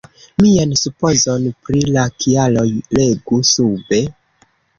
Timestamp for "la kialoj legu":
1.99-3.41